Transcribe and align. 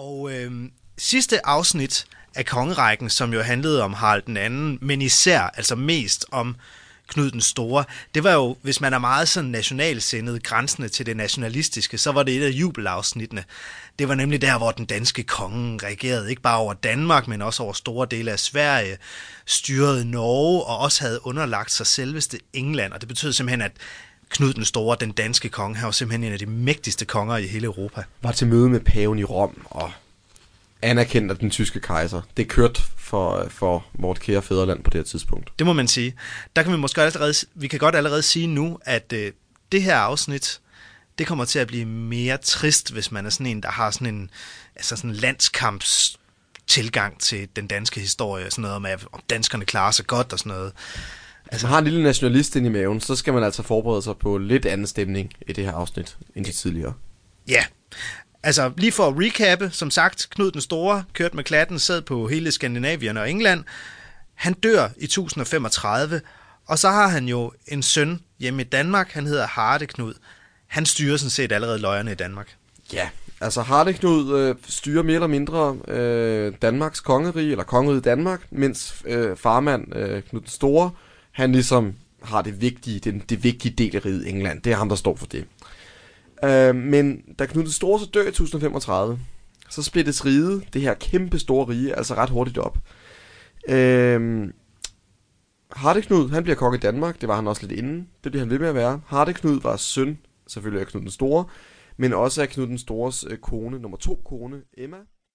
Og 0.00 0.32
øh, 0.32 0.52
sidste 0.98 1.46
afsnit 1.46 2.06
af 2.34 2.46
kongerækken, 2.46 3.10
som 3.10 3.32
jo 3.32 3.42
handlede 3.42 3.82
om 3.82 3.92
Harald 3.92 4.22
den 4.26 4.36
anden, 4.36 4.78
men 4.82 5.02
især, 5.02 5.40
altså 5.40 5.76
mest 5.76 6.26
om 6.30 6.56
Knud 7.08 7.30
den 7.30 7.40
Store, 7.40 7.84
det 8.14 8.24
var 8.24 8.32
jo, 8.32 8.56
hvis 8.62 8.80
man 8.80 8.92
er 8.92 8.98
meget 8.98 9.28
sådan 9.28 9.50
nationalsindet, 9.50 10.42
grænsende 10.42 10.88
til 10.88 11.06
det 11.06 11.16
nationalistiske, 11.16 11.98
så 11.98 12.12
var 12.12 12.22
det 12.22 12.36
et 12.36 12.46
af 12.46 12.50
jubelafsnittene. 12.50 13.44
Det 13.98 14.08
var 14.08 14.14
nemlig 14.14 14.42
der, 14.42 14.58
hvor 14.58 14.70
den 14.70 14.86
danske 14.86 15.22
konge 15.22 15.78
regerede 15.86 16.30
ikke 16.30 16.42
bare 16.42 16.58
over 16.58 16.74
Danmark, 16.74 17.28
men 17.28 17.42
også 17.42 17.62
over 17.62 17.72
store 17.72 18.06
dele 18.10 18.32
af 18.32 18.38
Sverige, 18.38 18.96
styrede 19.46 20.04
Norge 20.04 20.64
og 20.64 20.78
også 20.78 21.04
havde 21.04 21.26
underlagt 21.26 21.72
sig 21.72 21.86
selveste 21.86 22.38
England. 22.52 22.92
Og 22.92 23.00
det 23.00 23.08
betød 23.08 23.32
simpelthen, 23.32 23.62
at 23.62 23.72
Knud 24.30 24.54
den 24.54 24.64
Store, 24.64 24.96
den 25.00 25.12
danske 25.12 25.48
konge, 25.48 25.76
han 25.76 25.84
var 25.84 25.90
simpelthen 25.90 26.24
en 26.24 26.32
af 26.32 26.38
de 26.38 26.46
mægtigste 26.46 27.04
konger 27.04 27.36
i 27.36 27.46
hele 27.46 27.64
Europa. 27.64 28.02
Var 28.22 28.32
til 28.32 28.46
møde 28.46 28.68
med 28.68 28.80
paven 28.80 29.18
i 29.18 29.24
Rom 29.24 29.66
og 29.70 29.92
anerkendt 30.82 31.30
af 31.30 31.38
den 31.38 31.50
tyske 31.50 31.80
kejser. 31.80 32.22
Det 32.36 32.48
kørte 32.48 32.80
for, 32.98 33.46
for 33.48 33.86
vort 33.94 34.20
kære 34.20 34.42
fædreland 34.42 34.84
på 34.84 34.90
det 34.90 34.98
her 34.98 35.04
tidspunkt. 35.04 35.52
Det 35.58 35.66
må 35.66 35.72
man 35.72 35.88
sige. 35.88 36.14
Der 36.56 36.62
kan 36.62 36.72
vi 36.72 36.76
måske 36.76 37.02
allerede, 37.02 37.34
vi 37.54 37.68
kan 37.68 37.78
godt 37.78 37.94
allerede 37.96 38.22
sige 38.22 38.46
nu, 38.46 38.78
at 38.82 39.12
øh, 39.12 39.32
det 39.72 39.82
her 39.82 39.96
afsnit, 39.96 40.60
det 41.18 41.26
kommer 41.26 41.44
til 41.44 41.58
at 41.58 41.66
blive 41.66 41.84
mere 41.84 42.36
trist, 42.36 42.92
hvis 42.92 43.12
man 43.12 43.26
er 43.26 43.30
sådan 43.30 43.46
en, 43.46 43.62
der 43.62 43.70
har 43.70 43.90
sådan 43.90 44.06
en 44.14 44.30
altså 44.76 44.96
sådan 44.96 45.12
landskamps 45.12 46.16
tilgang 46.66 47.20
til 47.20 47.48
den 47.56 47.66
danske 47.66 48.00
historie, 48.00 48.50
sådan 48.50 48.62
noget 48.62 48.76
om, 48.76 48.86
at 48.86 49.06
danskerne 49.30 49.64
klarer 49.64 49.90
sig 49.90 50.06
godt 50.06 50.32
og 50.32 50.38
sådan 50.38 50.52
noget. 50.52 50.72
Altså, 51.52 51.66
har 51.66 51.78
en 51.78 51.84
lille 51.84 52.02
nationalist 52.02 52.56
ind 52.56 52.66
i 52.66 52.68
maven, 52.68 53.00
så 53.00 53.16
skal 53.16 53.32
man 53.32 53.42
altså 53.42 53.62
forberede 53.62 54.02
sig 54.02 54.16
på 54.16 54.38
lidt 54.38 54.66
anden 54.66 54.86
stemning 54.86 55.32
i 55.48 55.52
det 55.52 55.64
her 55.64 55.72
afsnit 55.72 56.16
end 56.34 56.44
de 56.44 56.52
tidligere. 56.52 56.92
Ja, 57.48 57.64
altså 58.42 58.72
lige 58.76 58.92
for 58.92 59.06
at 59.06 59.14
recappe, 59.16 59.70
som 59.72 59.90
sagt, 59.90 60.28
Knud 60.30 60.50
den 60.50 60.60
Store 60.60 61.04
kørte 61.12 61.36
med 61.36 61.44
klatten, 61.44 61.78
sad 61.78 62.02
på 62.02 62.28
hele 62.28 62.52
Skandinavien 62.52 63.16
og 63.16 63.30
England. 63.30 63.64
Han 64.34 64.52
dør 64.52 64.88
i 64.96 65.04
1035, 65.04 66.20
og 66.66 66.78
så 66.78 66.90
har 66.90 67.08
han 67.08 67.28
jo 67.28 67.52
en 67.66 67.82
søn 67.82 68.20
hjemme 68.38 68.62
i 68.62 68.64
Danmark, 68.64 69.10
han 69.12 69.26
hedder 69.26 69.46
Harde 69.46 69.86
Knud. 69.86 70.14
Han 70.66 70.86
styrer 70.86 71.16
sådan 71.16 71.30
set 71.30 71.52
allerede 71.52 71.78
løjerne 71.78 72.12
i 72.12 72.14
Danmark. 72.14 72.56
Ja, 72.92 73.08
altså 73.40 73.62
Hardeknud 73.62 74.38
øh, 74.38 74.54
styrer 74.68 75.02
mere 75.02 75.14
eller 75.14 75.26
mindre 75.26 75.76
øh, 75.88 76.54
Danmarks 76.62 77.00
kongerige, 77.00 77.50
eller 77.50 77.64
kongeriget 77.64 78.04
Danmark, 78.04 78.40
mens 78.50 79.02
øh, 79.06 79.36
farmand 79.36 79.96
øh, 79.96 80.22
Knud 80.22 80.40
den 80.40 80.50
Store, 80.50 80.90
han 81.32 81.52
ligesom 81.52 81.94
har 82.22 82.42
det 82.42 82.60
vigtige, 82.60 83.00
den, 83.00 83.22
det 83.28 83.44
vigtige 83.44 83.74
del 83.74 83.96
af 83.96 84.04
riget 84.04 84.28
England. 84.28 84.62
Det 84.62 84.72
er 84.72 84.76
ham, 84.76 84.88
der 84.88 84.96
står 84.96 85.16
for 85.16 85.26
det. 85.26 85.46
Øh, 86.44 86.74
men 86.74 87.22
da 87.38 87.46
Knud 87.46 87.62
den 87.62 87.72
Store 87.72 88.00
så 88.00 88.06
dør 88.06 88.22
i 88.22 88.28
1035, 88.28 89.18
så 89.70 89.82
splittes 89.82 90.24
riget, 90.26 90.64
det 90.72 90.82
her 90.82 90.94
kæmpe 90.94 91.38
store 91.38 91.68
rige, 91.68 91.96
altså 91.96 92.14
ret 92.14 92.30
hurtigt 92.30 92.58
op. 92.58 92.78
Øh, 93.68 94.48
Hardeknud, 95.72 96.30
han 96.30 96.42
bliver 96.42 96.56
konge 96.56 96.76
i 96.76 96.80
Danmark, 96.80 97.20
det 97.20 97.28
var 97.28 97.36
han 97.36 97.46
også 97.46 97.66
lidt 97.66 97.78
inden, 97.78 98.08
det 98.24 98.32
bliver 98.32 98.44
han 98.44 98.50
ved 98.50 98.58
med 98.58 98.68
at 98.68 98.74
være. 98.74 99.00
Hardeknud 99.06 99.60
var 99.60 99.76
søn, 99.76 100.18
selvfølgelig 100.46 100.80
af 100.80 100.86
Knud 100.86 101.00
den 101.00 101.10
Store, 101.10 101.44
men 101.96 102.12
også 102.12 102.42
af 102.42 102.48
Knud 102.48 102.66
den 102.66 102.78
Stores 102.78 103.24
øh, 103.30 103.38
kone, 103.38 103.78
nummer 103.78 103.98
to 103.98 104.20
kone, 104.24 104.62
Emma. 104.78 104.96